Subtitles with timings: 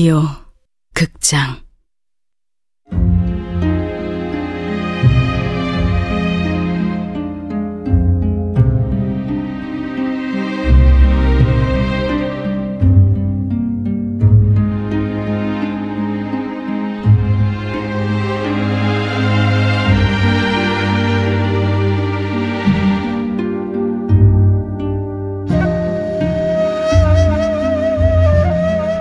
[0.00, 0.22] 라디오
[0.94, 1.60] 극장.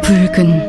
[0.04, 0.69] 붉은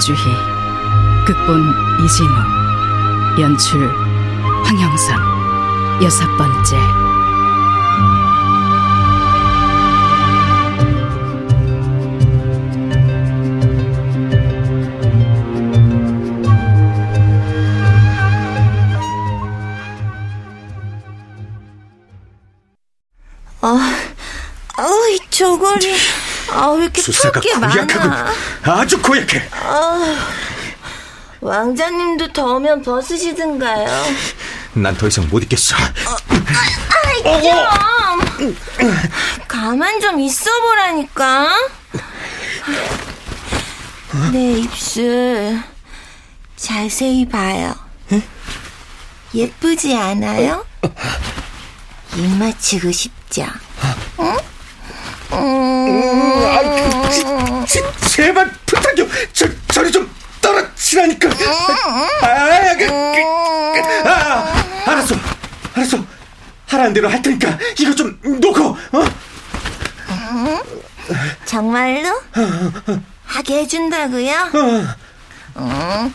[0.00, 0.16] 원주희
[1.26, 3.86] 극본 이진우 연출
[4.64, 6.76] 황영선 여섯 번째
[23.62, 23.94] 아,
[24.78, 25.94] 어이, 저거리.
[26.52, 28.32] 아, 왜 이렇게 수사가 게 고약하고 많아?
[28.64, 29.48] 아주 고약해.
[31.40, 33.86] 왕자님도 더우면 벗으시든가요.
[34.74, 35.74] 난 더 이상 못 있겠어.
[37.24, 38.56] 좀!
[39.48, 41.48] 가만 좀 있어 보라니까.
[44.32, 45.60] 내 입술
[46.56, 47.74] 자세히 봐요.
[49.34, 50.64] 예쁘지 않아요?
[52.16, 53.46] 입 맞추고 싶죠?
[57.66, 59.06] 제, 제발 부탁이요.
[59.32, 61.28] 저, 저리 좀 떨어지라니까.
[61.28, 65.14] 아, 그, 그, 아, 알았어.
[65.74, 65.98] 알았어.
[66.66, 69.04] 하라는 대로 할 테니까 이거 좀 놓고, 어?
[71.44, 72.08] 정말로?
[73.24, 74.50] 하게 해준다고요?
[75.56, 76.14] 음,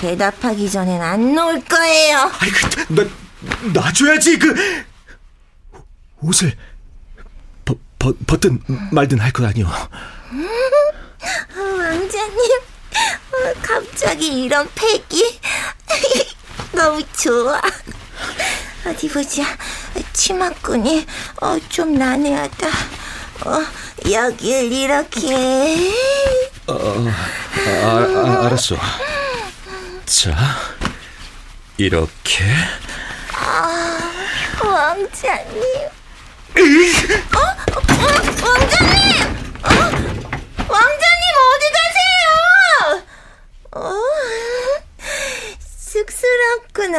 [0.00, 2.30] 대답하기 전엔 안 놓을 거예요.
[2.38, 3.04] 아이, 그, 나,
[3.72, 4.84] 놔줘야지, 그.
[6.22, 6.56] 옷을
[8.06, 8.60] 벗, 벗, 벗든
[8.92, 9.66] 말든 할 것 아니오.
[9.66, 9.78] 어,
[11.58, 12.60] 왕자님,
[13.32, 15.40] 어, 갑자기 이런 패기
[16.72, 17.60] 너무 좋아.
[18.86, 19.42] 어디 보자.
[20.12, 21.04] 치마끈이
[21.42, 22.68] 어, 좀 난해하다.
[23.44, 23.64] 어,
[24.08, 25.92] 여길 이렇게.
[26.68, 26.72] 아,
[27.82, 28.76] 아, 알았어.
[30.06, 30.36] 자,
[31.76, 32.44] 이렇게.
[34.62, 35.62] 왕자님.
[36.56, 37.75] 어?
[38.06, 38.08] 어?
[38.46, 38.94] 왕자님!
[39.62, 39.68] 어?
[40.68, 42.24] 왕자님 어디 가세요?
[43.72, 43.78] 어?
[46.76, 46.94] 쑥스럽구나.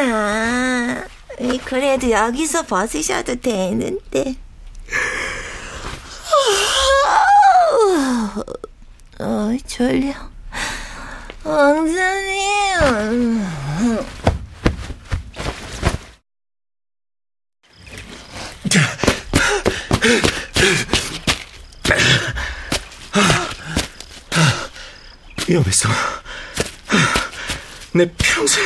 [1.40, 4.36] 이, 그래도 여기서 벗으셔도 되는데.
[9.20, 10.14] 어, 졸려.
[11.44, 12.38] 왕자님.
[25.48, 25.90] 위험했어.
[27.94, 28.64] 내 평생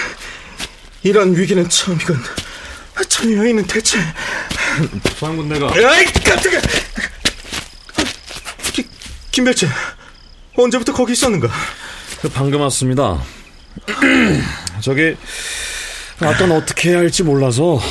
[1.03, 2.17] 이런 위기는 처음이건.
[3.07, 3.97] 저 여인은 대체.
[5.19, 6.61] 장군내가 아이, 깜짝이야!
[8.73, 8.87] 기,
[9.31, 9.67] 김별재,
[10.55, 11.49] 언제부터 거기 있었는가?
[12.21, 13.21] 그 방금 왔습니다.
[14.81, 15.15] 저기
[16.19, 17.81] 아까 어떻게 해야 할지 몰라서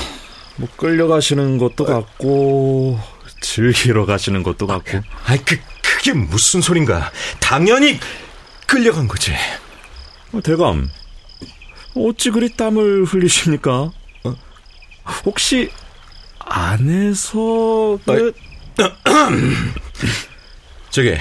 [0.56, 3.00] 뭐 끌려가시는 것도 같고
[3.40, 7.10] 즐기러 가시는 것도 같고 아이, 그, 그게 무슨 소린가?
[7.40, 7.98] 당연히
[8.70, 9.34] 끌려간 거지.
[10.32, 10.88] 어, 대감
[11.96, 13.72] 어찌 그리 땀을 흘리십니까?
[13.72, 14.36] 어?
[15.24, 15.72] 혹시
[16.38, 18.32] 안에서 그...
[20.90, 21.16] 저기,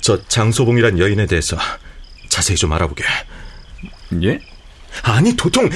[0.00, 1.58] 저 장소봉이란 여인에 대해서
[2.28, 3.04] 자세히 좀 알아보게.
[4.22, 4.40] 예?
[5.02, 5.68] 아니, 도통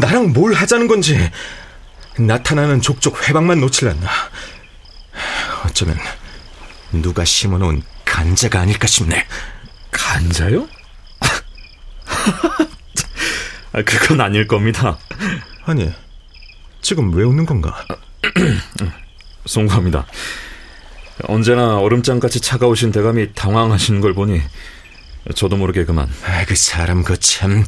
[0.00, 1.30] 나랑 뭘 하자는 건지
[2.18, 4.08] 나타나는 족족 회방만 놓질 않나.
[5.66, 5.98] 어쩌면
[6.92, 9.26] 누가 심어놓은 간자가 아닐까 싶네.
[10.08, 10.66] 간자요?
[13.72, 14.96] 아, 그건 아닐 겁니다.
[15.66, 15.92] 아니,
[16.80, 17.84] 지금 왜 웃는 건가?
[19.44, 20.06] 송구합니다.
[21.24, 24.40] 언제나 얼음장같이 차가우신 대감이 당황하시는 걸 보니
[25.34, 26.08] 저도 모르게 그만.
[26.24, 27.66] 아, 그 사람 그 참.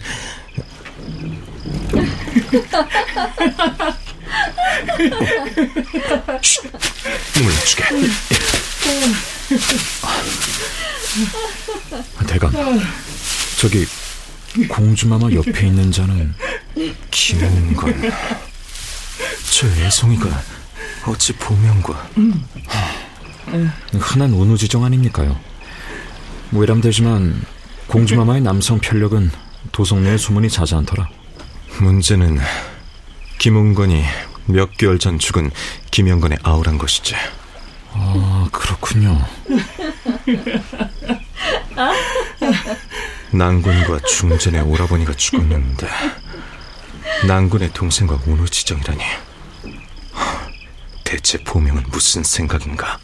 [6.41, 6.63] 쉿,
[7.43, 7.85] 물러주게.
[12.27, 12.53] 대감,
[13.59, 13.87] 저기
[14.69, 16.35] 공주마마 옆에 있는 자는
[17.11, 18.13] 김은건.
[19.51, 20.43] 저 애송이가
[21.07, 22.11] 어찌 보명과
[23.99, 25.39] 흔한 운우지정 아닙니까요?
[26.53, 27.45] 외람되지만
[27.89, 29.31] 공주마마의 남성 편력은
[29.73, 31.09] 도성 내에 소문이 자자않더라.
[31.81, 32.39] 문제는
[33.39, 34.05] 김은건이
[34.47, 35.51] 몇 개월 전 죽은
[35.91, 37.15] 김영건의 아우란 것이지.
[37.93, 39.19] 아, 그렇군요.
[43.33, 45.89] 난군과 중전의 오라버니가 죽었는데
[47.27, 49.03] 난군의 동생과 운우지정이라니
[51.05, 52.99] 대체 보명은 무슨 생각인가?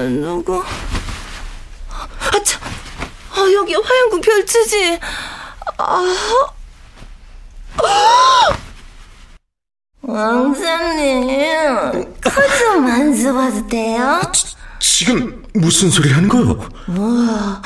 [0.00, 0.64] 어, 나는 누구?
[2.32, 2.58] 아차!
[3.34, 4.98] 아, 여기 화양구 별치지?
[5.76, 6.16] 아,
[10.02, 14.20] 왕자님, 코좀 만져봐도 돼요?
[14.78, 16.58] 지 금 무슨 소리 하는 거요?
[16.88, 17.60] 우와,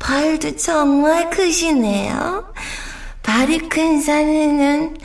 [0.00, 2.52] 발도 정말 크시네요.
[3.22, 4.96] 발이 큰 사내는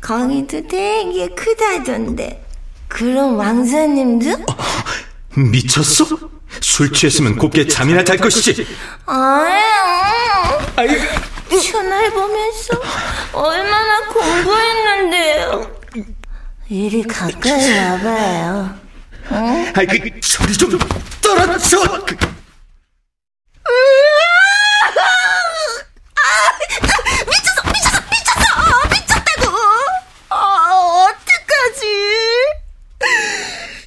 [0.00, 2.46] 거기도 되게 크다던데.
[2.88, 4.30] 그럼 왕자님도?
[5.36, 6.06] 미쳤어?
[6.60, 8.66] 술 취했으면 곱게 잠이나 잘 것이지.
[9.06, 10.98] 아유,
[11.70, 12.80] 전화를 보면서
[13.32, 15.80] 얼마나 공부했는데요.
[16.68, 18.80] 이리 가까이 와봐요.
[19.74, 20.78] 아이 그 소리 좀
[21.20, 21.80] 떨어져.
[22.04, 22.16] 그,
[27.26, 29.56] 미쳤어, 미쳤어, 미쳤어, 미쳤다고.
[30.30, 30.34] 아,
[30.74, 31.86] 어떡하지?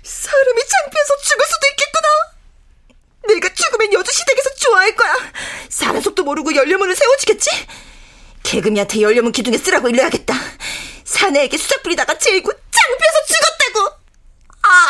[0.03, 2.07] 사람이 창피해서 죽을 수도 있겠구나.
[3.27, 5.13] 내가 죽으면 여주시댁에서 좋아할 거야.
[5.69, 6.01] 사는
[6.53, 7.49] 모르고 연료문을 세워주겠지?
[8.43, 10.33] 개금이한테 연료문 기둥에 쓰라고 일러야겠다.
[11.03, 14.03] 사내에게 수작 부리다가 제이고 창피해서 죽었다고.
[14.63, 14.87] 아,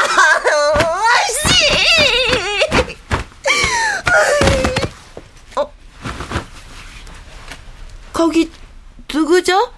[1.24, 1.48] 아씨.
[5.56, 5.74] 어,
[8.12, 8.52] 거기
[9.12, 9.74] 누구죠?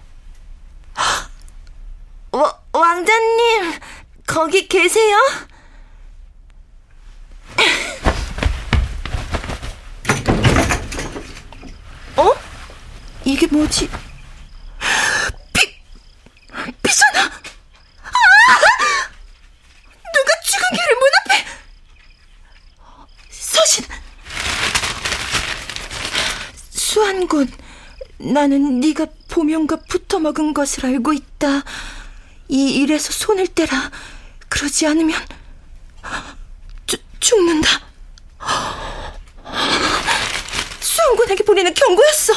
[2.32, 3.80] 와, 왕자님,
[4.28, 5.18] 거기 계세요?
[12.18, 12.34] 어?
[13.36, 13.90] 이게 뭐지?
[15.52, 15.76] 비,
[16.82, 17.26] 비잖아!
[17.26, 18.10] 아!
[20.14, 21.46] 누가 죽은 개를 문 앞에!
[23.30, 23.84] 서신!
[26.70, 27.52] 수한군,
[28.20, 31.66] 나는 네가 보명과 붙어먹은 것을 알고 있다.
[32.48, 33.92] 이 일에서 손을 떼라.
[34.48, 35.22] 그러지 않으면
[36.88, 37.82] 죽, 죽는다.
[40.80, 42.34] 수한군에게 보내는 경고였어.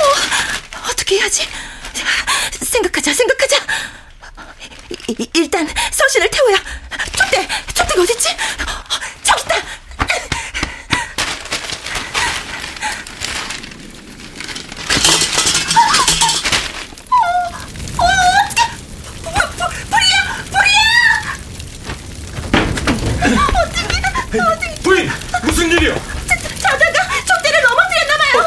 [0.00, 1.48] 어, 어떻게 해야지?
[2.62, 3.56] 생각하자, 생각하자.
[5.08, 6.56] 이- 이- 일단 서신을 태워야.
[7.16, 8.36] 촛대, 촛대가 어딨지?
[9.24, 9.56] 저기 있다.
[24.82, 25.10] 부인
[25.42, 25.94] 무슨 일이요?
[26.60, 28.44] 자다가 촛대를 넘어뜨렸나봐요.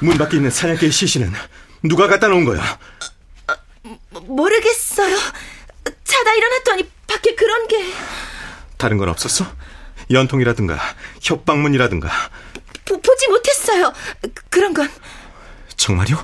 [0.00, 1.32] 문 밖에 있는 사냥개의 시신은
[1.84, 2.78] 누가 갖다 놓은 거야?
[4.22, 5.16] 모르겠어요.
[6.04, 7.92] 자다 일어났더니 밖에 그런 게
[8.76, 9.46] 다른 건 없었어?
[10.10, 10.78] 연통이라든가
[11.22, 12.10] 협박문이라든가
[12.84, 13.92] 보, 보지 못했어요.
[14.20, 14.90] 그- 그런 건
[15.76, 16.22] 정말요?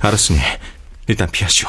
[0.00, 0.38] 알았으니
[1.06, 1.68] 일단 피하시오.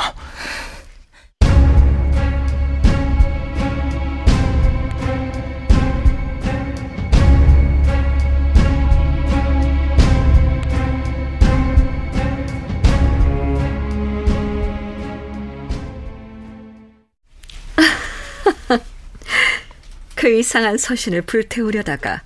[20.17, 22.23] 그 이상한 서신을 불태우려다가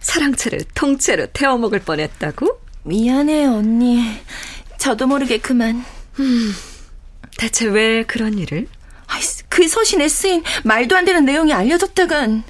[0.00, 2.60] 사랑채를 통째로 태워먹을 뻔했다고?
[2.82, 4.02] 미안해요 언니.
[4.78, 5.84] 저도 모르게 그만.
[7.38, 8.66] 대체 왜 그런 일을?
[9.48, 12.42] 그 서신에 쓰인 말도 안 되는 내용이 알려졌다간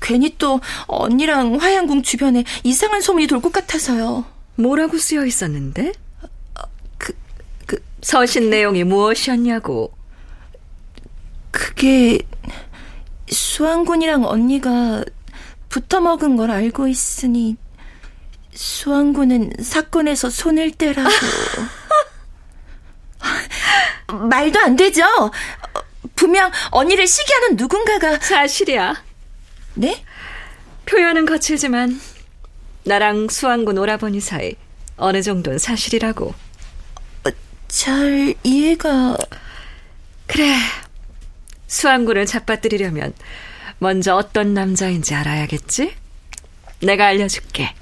[0.00, 4.24] 괜히 또 언니랑 화양궁 주변에 이상한 소문이 돌 것 같아서요.
[4.56, 5.92] 뭐라고 쓰여 있었는데?
[6.96, 7.12] 그,
[7.66, 9.92] 그, 서신 내용이 무엇이었냐고.
[11.50, 12.20] 그게
[13.28, 15.04] 수왕군이랑 언니가
[15.68, 17.56] 붙어먹은 걸 알고 있으니
[18.54, 21.10] 수왕군은 사건에서 손을 떼라고.
[24.28, 25.04] 말도 안 되죠?
[25.04, 25.30] 어,
[26.14, 29.02] 분명 언니를 시기하는 누군가가 사실이야.
[29.74, 30.02] 네?
[30.86, 32.00] 표현은 거칠지만
[32.84, 34.54] 나랑 수완군 오라버니 사이
[34.96, 36.34] 어느 정도는 사실이라고.
[37.68, 39.16] 잘 이해가
[40.26, 40.54] 그래.
[41.66, 43.12] 수완군을 잡아뜨리려면
[43.78, 45.94] 먼저 어떤 남자인지 알아야겠지?
[46.82, 47.74] 내가 알려줄게.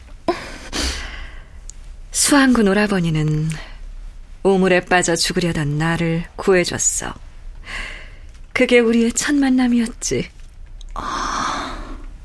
[2.11, 3.51] 수완군 오라버니는
[4.43, 7.15] 우물에 빠져 죽으려던 나를 구해줬어.
[8.53, 10.31] 그게 우리의 첫 만남이었지.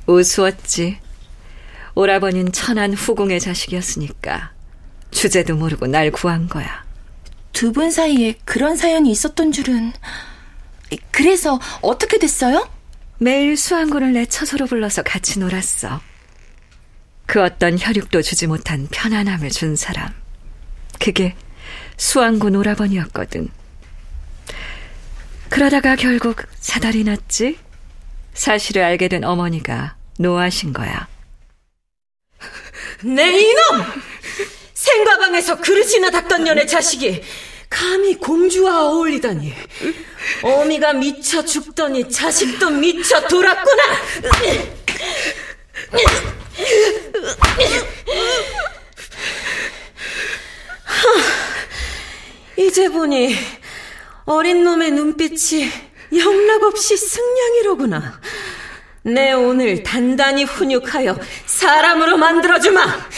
[0.06, 0.98] 우스웠지.
[1.96, 4.52] 오라버니는 천한 후궁의 자식이었으니까
[5.12, 6.84] 주제도 모르고 날 구한 거야.
[7.52, 9.92] 두 분 사이에 그런 사연이 있었던 줄은
[11.12, 12.70] 그래서 어떻게 됐어요?
[13.18, 16.02] 매일 수완군을 내 처소로 불러서 같이 놀았어.
[17.26, 20.14] 그 어떤 혈육도 주지 못한 편안함을 준 사람.
[21.00, 21.36] 그게
[21.98, 23.50] 수완군 오라버니였거든.
[25.50, 27.60] 그러다가 결국 사달이 났지.
[28.34, 31.08] 사실을 알게 된 어머니가 노하신 거야.
[33.04, 33.84] 내 이놈!
[34.74, 37.22] 생과방에서 그릇이나 닦던 년의 자식이
[37.70, 39.54] 감히 공주와 어울리다니.
[40.42, 43.84] 어미가 미쳐 죽더니 자식도 미쳐 돌았구나!
[52.58, 53.36] 이제 보니
[54.26, 55.72] 어린 놈의 눈빛이
[56.16, 58.20] 영락없이 승냥이로구나.
[59.04, 63.10] 내 오늘 단단히 훈육하여 사람으로 만들어주마!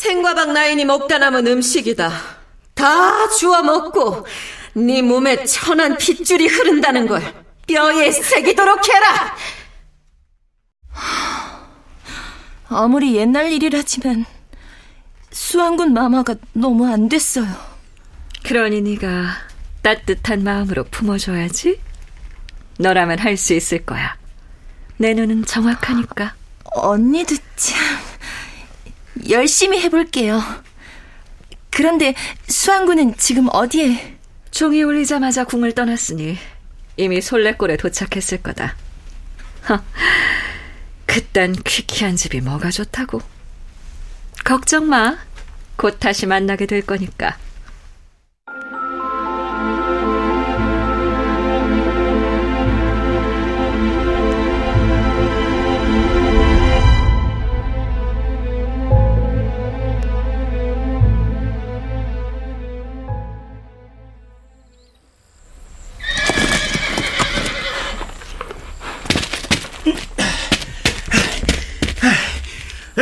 [0.00, 2.12] 생과박 나인이 먹다 남은 음식이다.
[2.74, 4.26] 다 주워 먹고
[4.74, 7.22] 네 몸에 천한 핏줄이 흐른다는 걸
[7.66, 9.34] 뼈에 새기도록 해라!
[12.68, 14.26] 아무리 옛날 일이라지만
[15.30, 17.48] 수왕군 마마가 너무 안 됐어요.
[18.44, 19.28] 그러니 네가
[19.80, 21.80] 따뜻한 마음으로 품어줘야지.
[22.78, 24.14] 너라면 할 수 있을 거야.
[24.98, 26.34] 내 눈은 정확하니까.
[26.74, 27.78] 언니도 참
[29.28, 30.42] 열심히 해볼게요.
[31.70, 32.14] 그런데
[32.48, 34.16] 수왕군은 지금 어디에?
[34.50, 36.38] 종이 울리자마자 궁을 떠났으니
[36.96, 38.74] 이미 솔레골에 도착했을 거다.
[39.68, 39.82] 허,
[41.06, 43.20] 그딴 퀴퀴한 집이 뭐가 좋다고.
[44.44, 45.18] 걱정 마.
[45.76, 47.36] 곧 다시 만나게 될 거니까.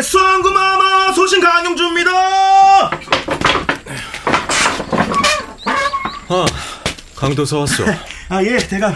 [0.03, 2.11] 수왕구마마 소신 강용주입니다.
[6.29, 6.47] 아,
[7.15, 7.85] 강도사 왔어.
[8.29, 8.95] 아 예, 대감.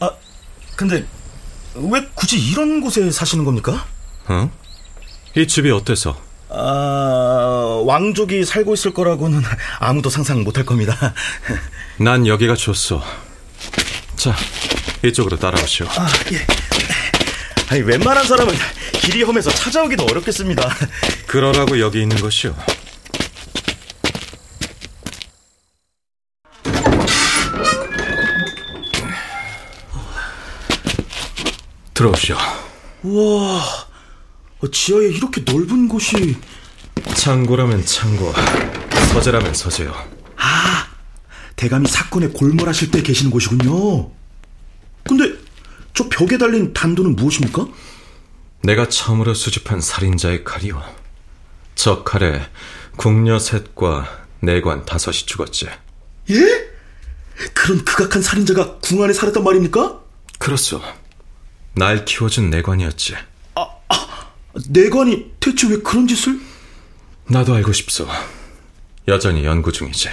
[0.00, 0.10] 아
[0.76, 1.06] 근데
[1.74, 3.86] 왜 굳이 이런 곳에 사시는 겁니까?
[4.28, 4.50] 어?
[5.36, 6.20] 이 집이 어때서?
[6.50, 9.42] 아 왕족이 살고 있을 거라고는
[9.78, 11.14] 아무도 상상 못할 겁니다.
[11.98, 13.00] 난 여기가 좋소.
[14.16, 14.34] 자,
[15.04, 15.86] 이쪽으로 따라오시오.
[15.88, 16.75] 아 예.
[17.68, 18.54] 아니 웬만한 사람은
[19.00, 20.68] 길이 험해서 찾아오기도 어렵겠습니다.
[21.26, 22.54] 그러라고 여기 있는 것이오.
[31.94, 32.36] 들어오시오.
[33.02, 33.64] 우와,
[34.70, 36.36] 지하에 이렇게 넓은 곳이.
[37.14, 38.32] 창고라면 창고,
[39.12, 39.92] 서재라면 서재요.
[40.36, 40.86] 아,
[41.56, 44.10] 대감이 사건에 골몰하실 때 계시는 곳이군요.
[45.04, 45.35] 근데
[45.96, 47.66] 저 벽에 달린 단도는 무엇입니까?
[48.62, 50.78] 내가 처음으로 수집한 살인자의 칼이오.
[51.74, 52.46] 저 칼에
[52.96, 55.66] 궁녀 셋과 내관 다섯이 죽었지.
[56.30, 56.70] 예?
[57.54, 60.02] 그런 극악한 살인자가 궁 안에 살았단 말입니까?
[60.38, 60.82] 그렇소.
[61.72, 63.14] 날 키워준 내관이었지.
[64.68, 66.38] 내관이 대체 왜 그런 짓을?
[67.26, 68.06] 나도 알고 싶소.
[69.08, 70.10] 여전히 연구 중이지.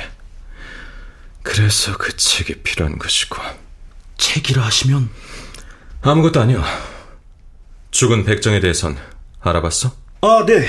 [1.41, 3.35] 그래서 그 책이 필요한 것이고.
[4.17, 5.09] 책이라 하시면
[6.03, 6.61] 아무것도 아니오.
[7.91, 8.97] 죽은 백정에 대해선
[9.39, 9.91] 알아봤어?
[10.21, 10.65] 아, 네.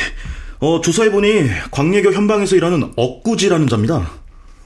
[0.61, 4.11] 어, 조사해보니 광예교 현방에서 일하는 억구지라는 자입니다.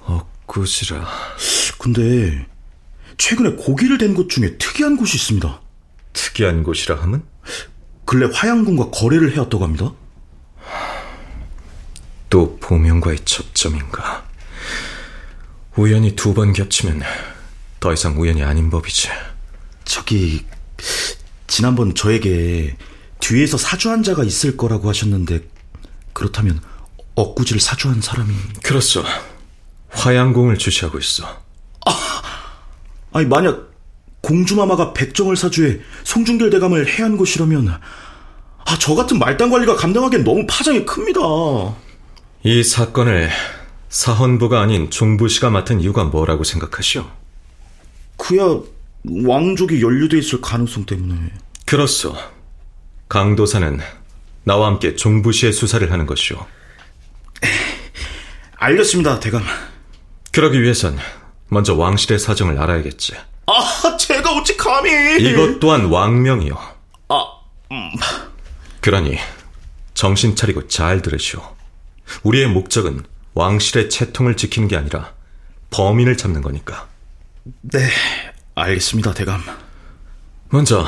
[0.05, 1.07] 억구지라.
[1.79, 2.47] 근데
[3.17, 5.61] 최근에 고기를 댄 곳 중에 특이한 곳이 있습니다.
[6.13, 7.23] 특이한 곳이라 함은?
[8.05, 9.93] 근래 화양군과 거래를 해왔다고 합니다.
[12.31, 14.25] 또 보명과의 접점인가?
[15.77, 17.03] 우연히 두 번 겹치면
[17.81, 19.09] 더 이상 우연이 아닌 법이지.
[19.85, 20.45] 저기
[21.49, 22.77] 지난번 저에게
[23.19, 25.41] 뒤에서 사주한 자가 있을 거라고 하셨는데
[26.13, 26.61] 그렇다면
[27.17, 29.03] 억구지를 사주한 사람이 그렇소.
[29.91, 31.43] 화양궁을 주시하고 있어.
[33.13, 33.73] 아니 만약
[34.21, 40.85] 공주마마가 백정을 사주해 송중길 대감을 해한 곳이라면 아, 저 같은 말단 관리가 감당하기엔 너무 파장이
[40.85, 41.21] 큽니다.
[42.45, 43.31] 이 사건을
[43.89, 47.09] 사헌부가 아닌 종부시가 맡은 이유가 뭐라고 생각하시오?
[48.19, 48.61] 그야
[49.25, 51.31] 왕족이 연루돼 있을 가능성 때문에.
[51.67, 52.17] 그렇소.
[53.09, 53.81] 강도사는
[54.45, 56.45] 나와 함께 종부시의 수사를 하는 것이오.
[58.57, 59.43] 알겠습니다, 대감.
[60.33, 60.99] 그러기 위해선
[61.49, 63.15] 먼저 왕실의 사정을 알아야겠지.
[63.47, 64.91] 아, 제가 어찌 감히.
[65.21, 66.55] 이것 또한 왕명이요.
[67.09, 67.25] 아,
[67.73, 67.91] 음.
[68.81, 69.19] 그러니
[69.95, 71.41] 정신 차리고 잘 들으시오.
[72.23, 73.03] 우리의 목적은
[73.35, 75.13] 왕실의 채통을 지키는 게 아니라
[75.71, 76.89] 범인을 잡는 거니까.
[77.63, 77.89] 네,
[78.61, 79.41] 알겠습니다, 대감.
[80.51, 80.85] 먼저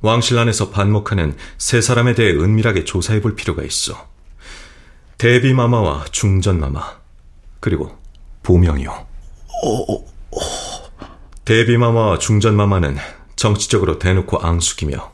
[0.00, 4.08] 왕실 안에서 반목하는 세 사람에 대해 은밀하게 조사해 볼 필요가 있어.
[5.18, 6.82] 대비 마마와 중전 마마,
[7.60, 7.96] 그리고
[8.42, 8.90] 보명이요.
[8.90, 10.40] 어, 어, 어.
[11.44, 12.96] 대비 마마와 중전 마마는
[13.36, 15.12] 정치적으로 대놓고 앙숙이며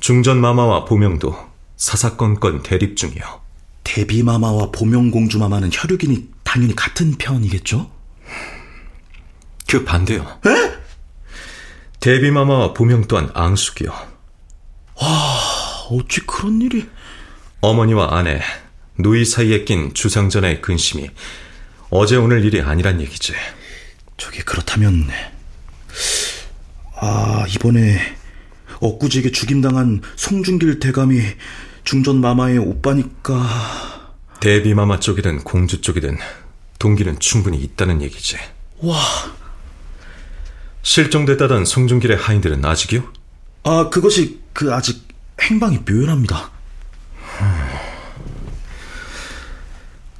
[0.00, 1.36] 중전 마마와 보명도
[1.76, 3.40] 사사건건 대립 중이요.
[3.82, 7.90] 대비 마마와 보명 공주 마마는 혈육이니 당연히 같은 편이겠죠?
[9.68, 10.22] 그 반대요.
[10.46, 10.83] 에?
[12.04, 13.88] 대비마마와 보명 또한 앙숙이요.
[13.90, 15.08] 와,
[15.88, 16.86] 어찌 그런 일이...
[17.62, 18.42] 어머니와 아내,
[18.98, 21.08] 누이 사이에 낀 주상전의 근심이
[21.88, 23.32] 어제 오늘 일이 아니란 얘기지.
[24.18, 25.08] 저기 그렇다면
[26.96, 27.98] 아 이번에
[28.80, 31.22] 엊구지에게 죽임당한 송중길 대감이
[31.84, 36.18] 중전 마마의 오빠니까 대비마마 쪽이든 공주 쪽이든
[36.78, 38.36] 동기는 충분히 있다는 얘기지.
[38.82, 38.98] 와
[40.84, 43.02] 실종됐다던 송중길의 하인들은 아직이요?
[43.64, 45.08] 아 그것이 그 아직
[45.40, 46.50] 행방이 묘연합니다.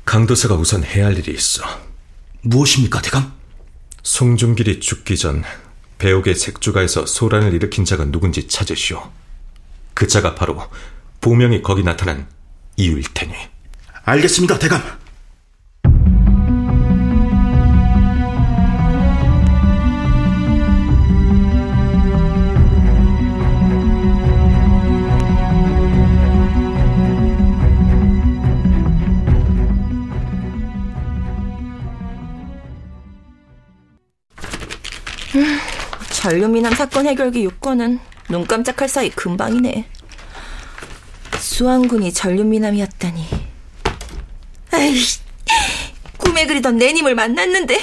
[0.05, 1.62] 강도사가 우선 해야 할 일이 있어.
[2.43, 3.33] 무엇입니까, 대감?
[4.03, 5.43] 송중길이 죽기 전
[5.99, 9.11] 배옥의 색주가에서 소란을 일으킨 자가 누군지 찾으시오.
[9.95, 10.71] 그 자가 바로
[11.21, 12.27] 보명이 거기 나타난
[12.77, 13.33] 이유일 테니.
[14.05, 14.83] 알겠습니다, 대감.
[36.29, 39.87] 전류미남 사건 해결기 요건은 눈 깜짝할 사이 금방이네.
[41.39, 43.27] 수왕군이 전류미남이었다니.
[44.73, 44.95] 아이,
[46.17, 47.79] 꿈에 그리던 내님을 만났는데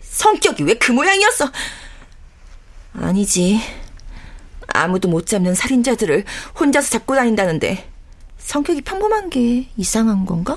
[0.00, 1.50] 성격이 왜 그 모양이었어?
[2.94, 3.60] 아니지.
[4.68, 6.24] 아무도 못 잡는 살인자들을
[6.60, 7.90] 혼자서 잡고 다닌다는데
[8.38, 10.56] 성격이 평범한 게 이상한 건가?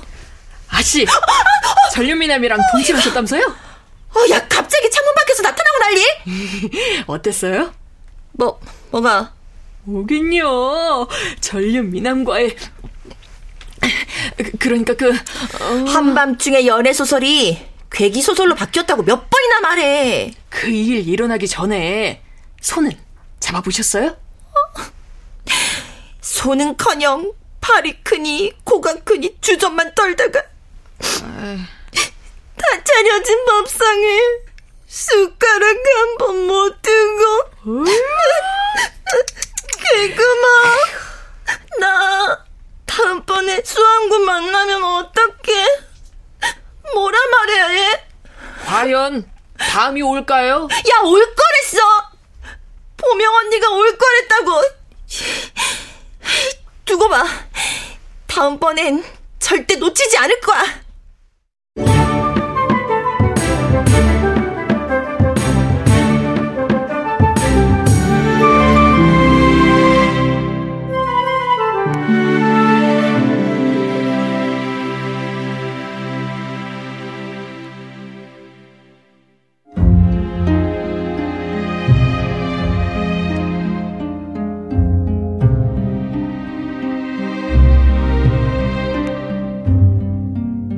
[0.68, 1.04] 아씨,
[1.92, 3.42] 전류미남이랑 동침하셨다면서요?
[4.14, 4.45] 어, 야,
[5.86, 7.02] 난리?
[7.06, 7.72] 어땠어요?
[8.32, 9.32] 뭐, 뭐가?
[9.86, 11.06] 오긴요.
[11.40, 12.56] 전류미남과의
[14.58, 15.84] 그러니까 그 어...
[15.86, 20.32] 한밤중에 연애 소설이 괴기 소설로 바뀌었다고 몇 번이나 말해.
[20.50, 22.22] 그 일 일어나기 전에
[22.60, 22.90] 손은
[23.38, 24.16] 잡아보셨어요?
[26.20, 30.42] 손은커녕 팔이 크니 코가 크니 주전만 떨다가
[30.98, 34.06] 다 차려진 밥상에
[34.88, 36.75] 숟가락 한 번 못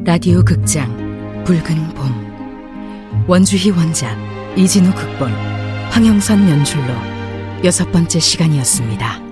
[0.09, 4.17] 라디오 극장 붉은 봄 원주희 원작
[4.57, 5.31] 이진우 극본
[5.91, 6.95] 황영선 연출로
[7.63, 9.28] 여섯 번째 시간이었습니다.